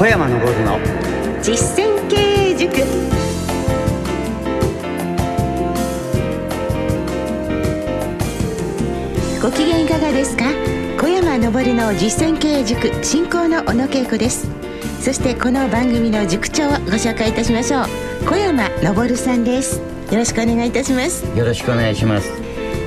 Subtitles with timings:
[0.00, 0.78] 小山昇の。
[1.42, 2.72] 実践経営塾。
[9.42, 10.44] ご機嫌いかがですか？
[10.98, 14.48] 小山昇の実践経営塾進行の小野恵子です。
[15.02, 17.84] そしてこの番組の塾長をご紹介いたしましょう。
[18.26, 19.82] 小山昇さんです。
[20.10, 21.26] よろしくお願いいたします。
[21.36, 22.39] よろしくお願いします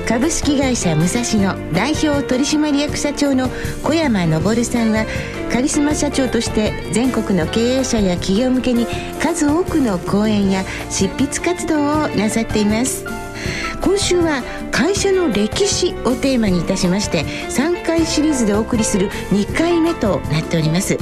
[0.08, 3.50] 株式会社武蔵野代表取締役社長の
[3.84, 5.06] 小山昇さんは
[5.52, 8.86] カリスマ社長として全国の経営者や企業向けに
[9.22, 13.06] 数多くの講演や執筆活動をなさっています。
[13.82, 20.98] 今週は会社の歴史をテーマにいたしまして3回シリーズでお送りする2回目となっております。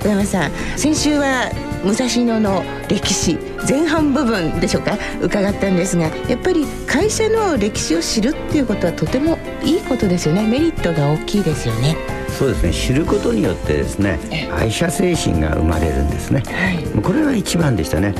[0.00, 1.50] 小山さん先週は
[1.84, 4.98] 武蔵野の歴史前半部分でしょうか？
[5.20, 10.46] 伺ったんですがやっぱり会社の歴史を知るっていうことはとてもいいことですよね。
[10.46, 11.96] メリットが大きいですよね。
[12.28, 12.72] そうですね。
[12.72, 14.18] 知ることによってですね
[14.52, 18.14] 愛社精神が生まれるんですね、はい、これが一番でしたね、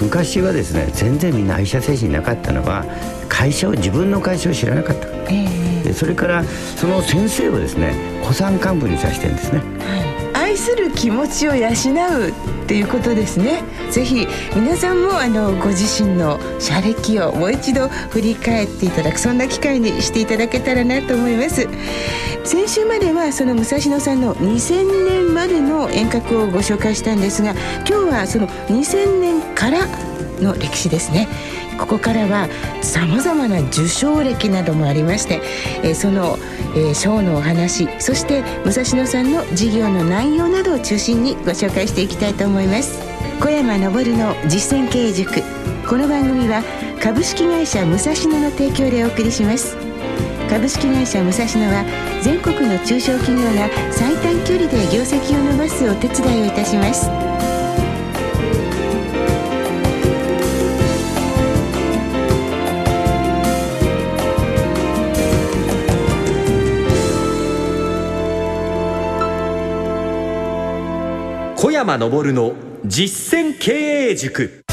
[0.00, 2.84] 昔はですね全然みんな愛社精神なかったのは
[3.28, 9.68] 会社を自分の会社を知らなかった、えー、それからその先生をですね古参幹部にさしてるんですね、はい。
[10.08, 10.13] 愛
[10.64, 13.62] する気持ちを養うっていうことですね。
[13.90, 14.26] ぜひ
[14.56, 21.68] 皆さんもあのご自身の社歴をもう一度振り返っていただくそんな機会にしていただけたらなと思います。
[22.44, 27.52] 先週まではその武蔵野さんの2000年までの遠隔をご紹介したんですが
[27.86, 29.86] 今日はその2000年から
[30.40, 31.28] の歴史ですね。
[31.78, 32.48] ここからは
[32.82, 35.40] さまざまな受賞歴などもありまして、
[35.82, 36.38] えー、その、
[36.74, 43.00] えー、賞のお話そして武蔵野さんの事業の内容などを中心にご紹介していきたいと思います。
[43.40, 45.42] 小山昇の実践経営塾。
[45.88, 46.62] この番組は
[47.02, 49.76] 株式会社武蔵野の提供でお送りします。
[50.48, 51.84] 株式会社武蔵野は
[52.22, 57.23] 全国の中小企業が最短距離で業績を伸ばすお手伝いをいたします。
[71.64, 72.52] 小山昇の
[72.84, 73.72] 実践経
[74.10, 74.64] 営塾。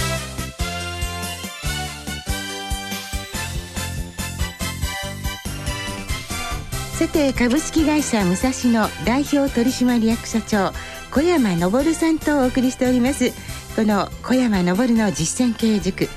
[7.00, 10.74] さて株式会社武蔵野代表取締役社長
[11.12, 13.31] 小山昇さんとお送りしております。
[13.78, 16.09] この小山昇の実践経営塾。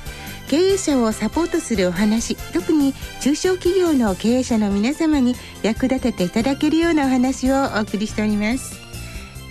[0.48, 8.83] 経営者をサポートするお話特に中小企業の経営者の皆様に役立てていただけるようなお話をお送りしております。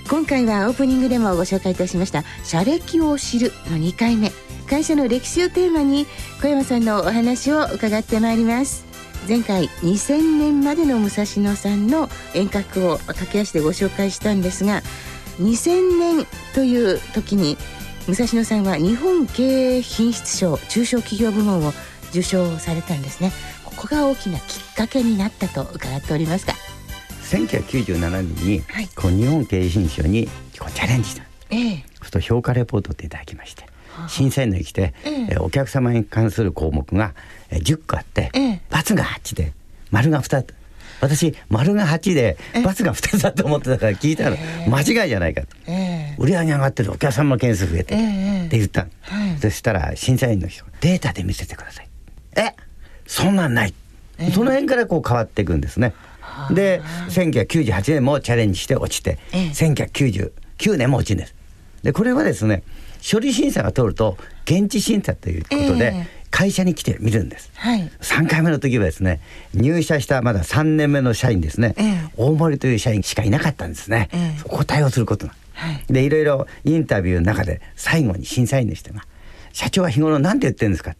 [0.10, 4.32] 今回はオープニングでもご紹介いたしました社歴を知るの2回目。
[4.70, 6.08] 会社の歴史をテーマに
[6.42, 8.86] 小山さんのお話を伺ってまいります。
[9.28, 14.82] 前回2000年までの武蔵野さんの遠隔を駆け足でご紹介したんですが
[15.40, 17.58] 2000年という時に
[18.08, 21.74] 武蔵野さんは日本経営品質賞中小企業部門を
[22.10, 23.32] 受賞されたんですね。
[23.64, 26.54] ここが大きなきっかけになったと伺っておりますが
[27.24, 30.28] 1997年に、はい、こう日本経営新書に
[30.60, 33.66] こうチャレンジした、えー、そと評価レポートっていただきまして、
[34.08, 37.14] 審査員のに来て、えー、お客様に関する項目が
[37.50, 39.54] 10個あって、えー、×が8で
[39.92, 40.54] 丸が2つ。
[41.02, 44.38] 私丸が8で×が2つだと思ってたから聞いたら
[44.70, 51.90] 間違いじゃないかと、えー、売り上げ上がってるお客様件数増えて、えって言った、はい、そしたら審査員の人データで見せてください。
[52.38, 52.56] え
[53.06, 53.74] そんなんない、
[54.34, 55.94] その辺からこう変わっていくんですね。
[56.52, 61.36] で1998年もチャレンジして落ちて、ええ、1999年も落ちるんです。
[61.84, 62.64] でこれはですね
[63.10, 69.20] 処理審査が通ると現地審査ということで、え、会社に来て見るんです、はい、3回目の時はですね
[69.54, 71.76] 入社したまだ3年目の社員ですね、
[72.16, 75.36] 大森という社員しかいなかったんですね、そこを対応することが。
[75.54, 79.06] はい、でいろいろインタビューの中で最後に審査員の人が
[79.54, 80.96] 「社長は日頃何て言ってるんですか?」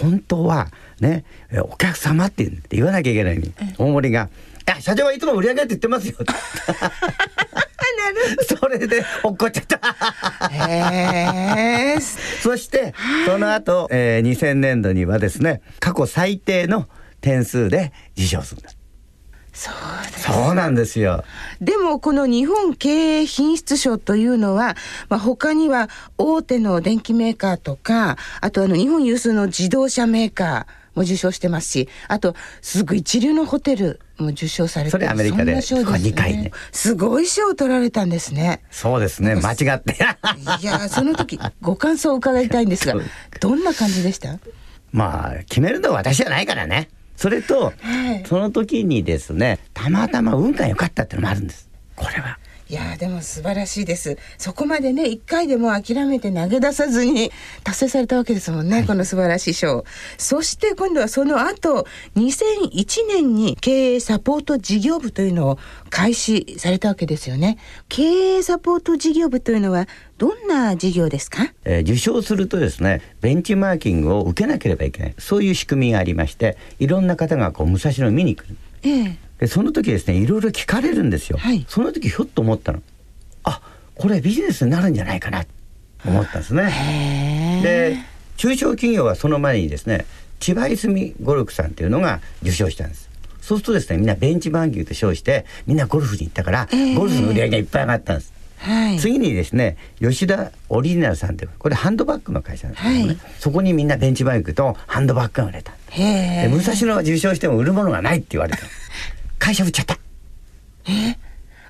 [0.00, 0.68] 本当は
[1.00, 1.24] ね
[1.62, 4.28] お客様って言わなきゃいけないのに、大森が
[4.68, 6.14] 「や社長はいつも売り上げって言ってますよ
[8.60, 9.80] それで落っちゃった。
[12.42, 12.94] そして
[13.26, 16.88] その後、えー、2000年度にはですね過去最低の
[17.20, 18.78] 点数で受賞するんです
[19.52, 19.74] そう
[20.34, 21.24] そうなんですよ。
[21.60, 24.76] でもこの日本経営品質賞というのは、
[25.08, 36.50] まあ、他には大手の電機メーカーとか、あとあの日本有数の自動車メーカー、も受賞してますし、あと、すごい一流のホテルも受賞されてそれアメリカで、ね、2回ね。
[36.72, 38.62] すごい賞を取られたんですね。
[38.70, 39.96] そうですね、間違って。
[40.60, 42.94] いや、その時、ご感想を伺いたいんですが、
[43.40, 44.38] どんな感じでした？
[44.92, 46.88] まあ、決めるのは私じゃないからね。
[47.16, 51.68] それと、はい、その時にですね、たまたま運が良かったっていうのもあるんです。
[51.96, 52.38] これは。
[52.70, 54.18] いやでも素晴らしいです。
[54.36, 57.32] そこまでね一回でも諦めて投げ出さずに
[57.64, 59.86] 達成されたわけですもんね、はい、この素晴らしい賞。
[60.18, 61.86] そして今度はその後
[62.16, 67.56] 2001年に経営サポート事業部というのを開始されたわけですよね。
[67.88, 69.88] 経営サポート事業部というのは
[70.18, 75.14] どんな事業ですか、えー、受賞するとですねベンチマーキングを受けなければいけない。
[75.16, 82.82] そういう仕組みがありましていろんな方がこう武蔵野見に来る、ええでその時ですねいろいろ聞かれるんですよ、はい、その時ひょっと思ったの。
[83.44, 83.60] あ
[83.94, 85.44] これビジネスになるんじゃないかな。
[85.44, 85.50] と
[86.06, 87.60] 思ったんですね。
[87.62, 87.96] で
[88.36, 90.06] 中小企業はその前にですね
[90.40, 93.08] 千葉泉ゴルフさんっていうのが受賞したんです。
[93.40, 98.32] そうするとですねみんなベンチバンキングと称してみんなゴルフに行ったから、ゴルフの売り上げがいっぱい上がったんです。
[98.58, 105.72] はい、次にですね吉田オリジナルさんってこれハンドバッグの会社なんですけどね、はい、そこにみんなベンチバイクとハンドバッグが売れた。
[105.96, 108.58] で武蔵野は受賞しても売るものがないって言われた
[109.38, 109.98] 会社売っちゃった。
[110.86, 111.16] え？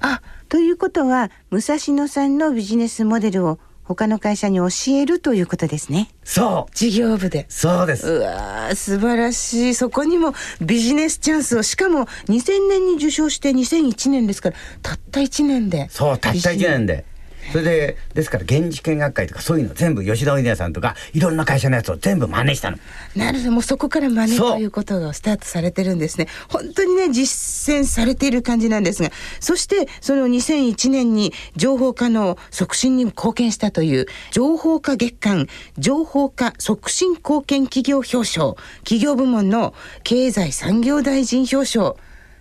[0.01, 6.11] あということは武蔵野さんのビジネスモデルを他の会社に教えるということですね。
[6.23, 7.47] そう事業部で。
[7.49, 8.07] そうです。
[8.07, 9.75] うわ素晴らしい。
[9.75, 15.89] そこにもビジネスチャンスを、しかも2000年に受賞して2001年ですから、たった1年で。
[15.91, 17.07] そう、たった1年で。
[17.53, 22.79] それでですから現地見学会とかそういうの全部吉田お稲さんとかいろんな会社のやつを全部真似したの。
[23.17, 26.29] なるほどもうそこから真似ということがスタートされてるんですね。
[26.49, 29.11] 本当にね実践されている感じなんですが
[29.41, 35.47] そしてその2001年に情報化の促進に貢献したという情報化月間
[35.79, 41.95] 情報化促進貢献企業表彰企業部門の経済産業大臣表彰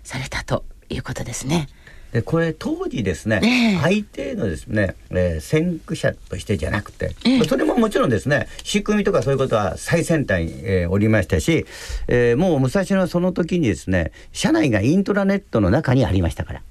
[0.03, 1.67] されたということですね。
[2.11, 11.65] でこれ当時ですね、相手のですね、えー、先駆者としてじゃなくて、えー、それももちろんですね仕組みとかそういうことは最先端に、えー、おりましたし、
[12.07, 16.61] えー、もう武蔵野はその時にですね社内がイントラネットの中にありましたから。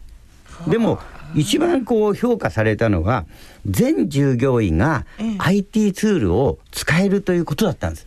[0.69, 0.99] でも
[1.35, 3.27] 一番こう評価されたのは
[3.67, 5.05] 全従業員が
[5.39, 8.07] IT ツールを使えるということだったんです。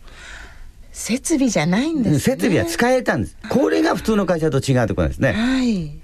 [0.92, 3.36] 設備じゃないんです、ね、設備は使えたんです。
[3.48, 5.32] これが普通の会社と違うところですね。
[5.32, 5.99] はい。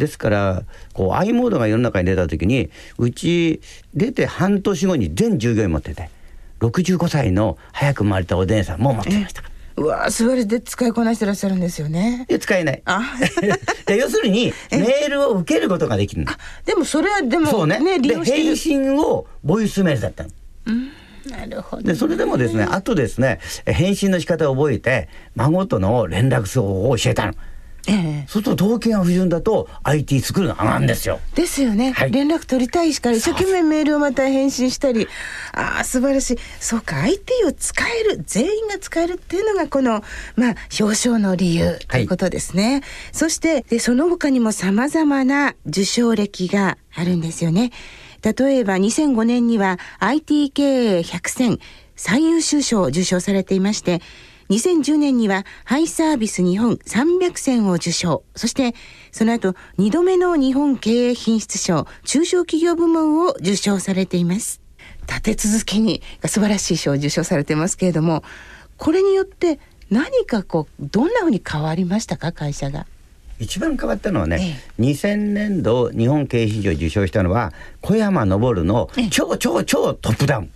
[0.00, 3.60] ですからこう i モードが世の中に出た時にうち
[3.94, 6.10] 出て半年後に全従業員持ってて
[6.58, 9.42] 65歳の早く生まれたお姉さんも持ってました
[9.76, 12.26] うわそれで使いこなしてらっしゃるんですよね。
[12.28, 12.82] いや使えない。
[12.84, 13.14] あ
[13.88, 16.26] 要するにメールを受けることができる
[16.66, 20.30] でもそれはでもそうねね利用返信をボイスメールだったの。
[20.66, 20.90] うん
[21.30, 27.34] なるほど、でそれでもですねあとですね返信の仕方を覚えて孫との連絡方法を教えたの。
[27.92, 31.18] ええ、そうすると動機が不純だと IT 作るの上がるんですよ。
[31.34, 35.08] ですよね、はい、連絡取りたいしから一生懸命メールをまた返信したり
[35.52, 40.04] ああ素晴らしいそうか IT を使える全員が使えるっていうのがこの
[40.36, 42.74] まあ表彰の理由ということですね。
[42.74, 42.82] はい、
[43.12, 47.72] そしてでその他にもさまざまな受賞歴があるんですよね。
[48.22, 51.58] 例えば2005年には IT 経営100選
[51.96, 54.00] 最優秀賞を受賞されていまして
[54.50, 58.24] 2010年にはハイサービス日本300選を受賞。
[58.34, 58.74] そして
[59.12, 64.60] その後2度目の日本経営品質賞中小企業部門を受賞されています。
[65.08, 68.24] 立て続けに素晴らしい賞を受賞されてますけれども、
[68.76, 72.32] これによって何かこうどんなふうに変わりましたか？
[72.32, 72.86] 会社が。
[73.38, 80.50] 一番変わったのはね、ええ、2000年度日本経営品賞を受賞したのは小山昇の超超超トップダウン。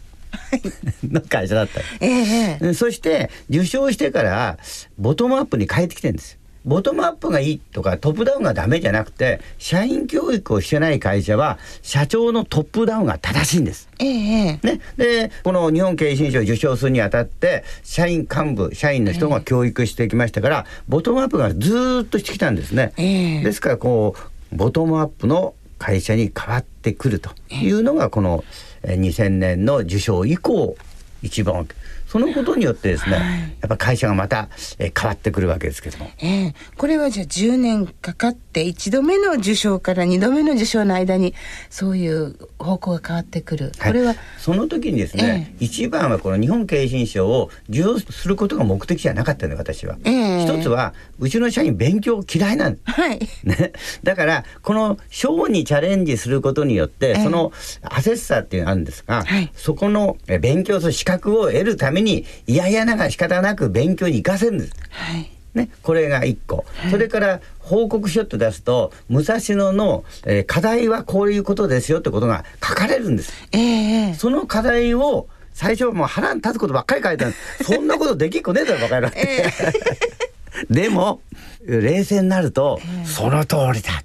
[1.04, 4.58] の会社だった、ええ、そして受賞してから
[4.98, 13.88] ボトムアップに変えてきてるんですボトムアップがいいとかトップダウンがダメじゃなくて社員教育をしてない会社は社長のトップダウンが正しいんです。
[13.98, 22.94] ええね、でこの日本経営新書を受賞するにあたって社員幹部社員の人が教育してきましたから、ボトムアップがずっとしてきたんですね。
[22.96, 23.44] え。
[23.44, 24.14] ですからこ
[24.52, 28.42] うボトムアップの会社に変わってくるというのがこの、
[28.86, 30.76] 2000年の受賞以降
[31.22, 31.66] 一番
[32.14, 41.35] そのことによってですね、はい、やっぱ会社がまた、え変わってくるわけですけども、えー、これはじゃあ10年かかって1度目の受賞から2度目の受賞の間に
[41.71, 53.18] そういう方向が変わってくる、はい、これはその時にですね、えー、一番はこの日本経営新賞を受賞することが目的じゃなかったの私は、えー、一つはうちの社員勉強嫌いなんです、はい。
[53.42, 53.73] ね、
[54.04, 57.52] だからこの賞にチャレンジすることによって、その
[57.83, 62.03] アセッサーっていうのがあるんですが、はい、そこの勉強する資格を得るために
[62.46, 64.73] 嫌々ながら仕方なく勉強に行かせるんです。
[64.90, 73.32] はいね、これが一個、はい、それから報告書って出すと武蔵野の、えー、課題はこういうことですよってことが書かれるんです。
[73.52, 79.20] えー、その課題を最初はもう腹に立つことばっかり書いてあるそんなことできっこねえだろバカ野郎って。
[79.20, 81.20] えー、 でも
[81.64, 84.02] 冷静になると、その通りだ。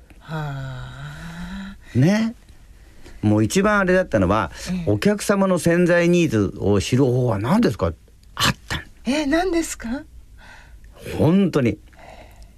[1.96, 2.36] ね。
[3.22, 4.52] もう一番あれだったのは、
[4.86, 7.94] お客様の潜在ニーズを知る方法は何ですか？
[8.36, 10.04] あったえー、何ですか？
[11.18, 11.78] 本当に。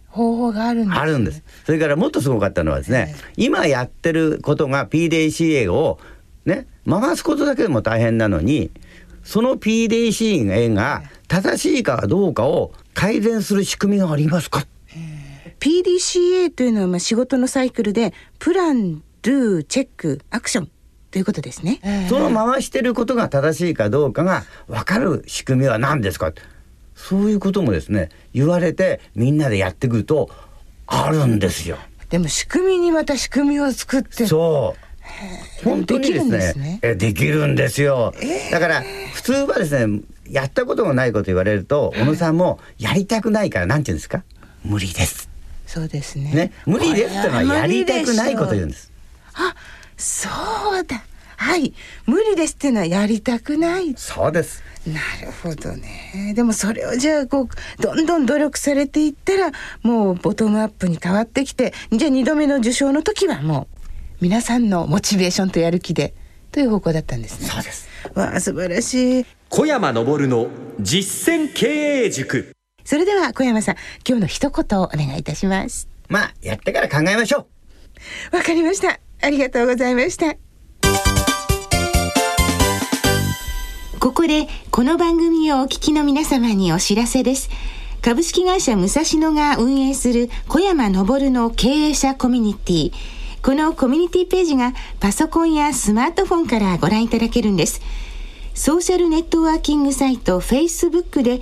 [0.09, 1.43] 方法があるんです、あるんです。
[1.65, 5.99] それからもっとすごかったのはですね、今やってることが PDCA を
[6.45, 8.71] ね回すことだけでも大変なのに
[9.23, 14.65] その PDCA が正しいかどうかを改善する仕組みがありますか
[15.61, 20.71] ？PDCA というのはまあ仕事のサイクルでプラン、ドゥ、チェック、アクション
[21.11, 21.79] ということですね。
[22.09, 26.31] その回してることが正しいかどうかが分かる仕組みは何ですか？
[26.95, 30.29] そういうこともですね言われてみんなでやってくると
[30.87, 31.77] あるんですよ。
[32.09, 34.75] でも仕組みにまた仕組みを作ってそ
[35.61, 38.13] う本当にですねえできるんですよ。
[38.51, 44.23] だから普通はですねやったこともないこと言われると小野さんもやりたくないからなんて言うんですか？
[44.63, 45.29] 無理です。
[45.65, 46.31] そうですね。
[46.33, 46.51] ね？
[46.65, 48.90] 無理ですってのはやりたくないこと言うんです。
[49.33, 49.55] あ
[49.97, 50.29] そ
[50.79, 51.03] うだ。
[51.37, 51.73] はい。
[52.05, 53.93] 無理ですっていうのはやりたくない。
[53.95, 54.63] そうです。
[54.85, 56.33] なるほどね。
[56.35, 59.51] でもそれをじゃあこうどんどん努力されていったら
[59.83, 63.77] もうボトムアップに変わってきてじゃあ2度目の受賞の時はもう
[64.21, 66.13] 皆さんのモチベーションとやる気で
[66.51, 67.47] という方向だったんですね。
[67.47, 67.89] そうです。
[68.13, 69.25] わあ素晴らしい。
[69.49, 70.47] 小山昇の
[70.79, 71.67] 実践経
[72.05, 72.51] 営塾。
[72.83, 73.75] それでは小山さん
[74.07, 75.87] 今日の一言をお願いいたします。
[76.07, 77.47] まあやってから考えましょ
[78.33, 78.35] う。
[78.35, 80.35] わかりましたありがとうございました
[83.99, 87.51] ここでこの番組をお聞きの皆様にお知らせです。
[88.01, 92.93] 株式会社武蔵野が運営する小山昇の経営者コミュニティ。
[93.43, 97.79] このコミュニティページがパソコンやスマートフォンからご覧いただけるんです。
[98.55, 101.41] ソーシャルネットワーキングサイト Facebook で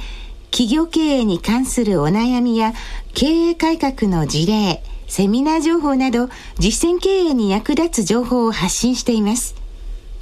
[0.52, 2.74] 企業経営に関するお悩みや
[3.14, 9.56] 経営改革の事例、セミナー情報など実践経営に役立つ情報を発信しています。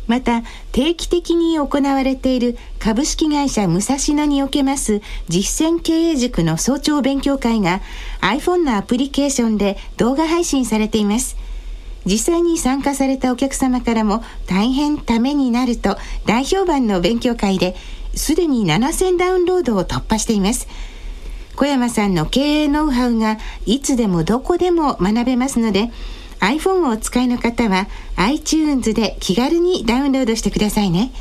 [0.08, 0.42] また
[0.72, 7.82] 定期的に行われている株式会社武蔵野におけます実践経営塾の早朝勉強会が
[8.22, 11.36] iPhone のアプリケーションで動画配信されています。
[12.06, 17.76] 実際に参加されたお客様からも大変ためになると大評判の勉強会で
[18.16, 20.70] すでに7000ダウンロードを突破しています。
[21.58, 25.90] 小山さんの経営ノウハウがいつでもどこでも学べますので
[26.40, 31.12] iPhone をお使いの方は iTunes で気軽にダウンロードしてくださいね。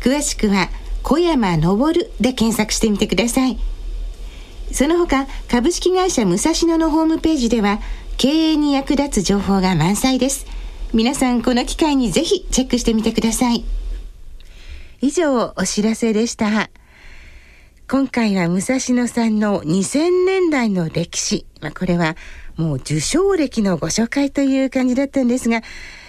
[0.00, 0.70] 詳しくは
[1.04, 3.58] 小山昇で検索してみてください。
[4.72, 7.78] その他、株式会社武蔵野のホームページでは
[8.16, 10.46] 経営に役立つ情報が満載です。
[10.92, 13.64] 皆さんこの機会にぜひチェックしてみてください。
[15.00, 16.70] 以上お知らせでした。
[17.90, 21.44] 今回は武蔵野さんの2000年代の歴史。
[21.60, 22.16] まあ、これは
[22.56, 25.62] もう受賞歴のご紹介という感じだったんですが、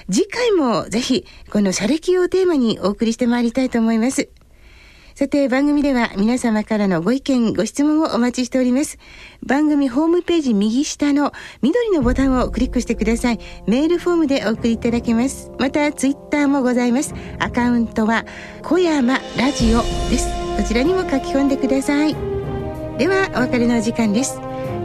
[0.07, 4.29] 次回もぜひこの社歴をテーマにお送りしてまいりたいと思います。
[5.15, 8.99] さて番組では皆様からのご意見ご質問をお待ちしております。
[9.43, 11.33] 番組ホームページ右下の
[11.63, 13.39] 緑のボタンをクリックしてください。
[13.65, 15.49] メールフォームでお送りいただけます。
[15.57, 17.15] またツイッターもございます。
[17.39, 18.23] アカウントは
[18.61, 20.40] 小山ラジオです。
[20.57, 22.15] こちらにも書き込んでください。
[22.97, 24.39] ではお別れの時間です。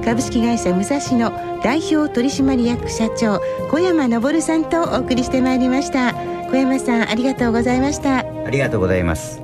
[0.04, 6.14] 株式会社武蔵野代表取締役社長小山昇さんとお送りしてまいりました。
[6.50, 8.18] 小山さんありがとうございました。
[8.18, 9.40] ありがとうございます。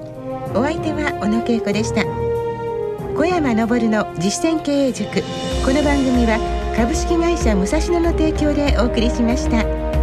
[0.54, 2.04] お相手は小野恵子でした。
[3.14, 5.20] 小山昇の実践経営塾。
[5.64, 6.38] この番組は
[6.76, 10.01] 株式会社武蔵野の提供でお送りしました。